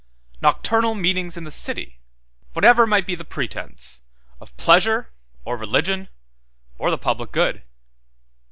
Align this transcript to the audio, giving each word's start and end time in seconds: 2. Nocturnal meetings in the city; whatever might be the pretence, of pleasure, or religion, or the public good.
2. 0.39 0.39
Nocturnal 0.41 0.95
meetings 0.95 1.37
in 1.37 1.43
the 1.43 1.51
city; 1.51 1.99
whatever 2.53 2.87
might 2.87 3.05
be 3.05 3.13
the 3.13 3.23
pretence, 3.23 4.01
of 4.39 4.57
pleasure, 4.57 5.11
or 5.45 5.55
religion, 5.57 6.09
or 6.79 6.89
the 6.89 6.97
public 6.97 7.31
good. 7.31 7.61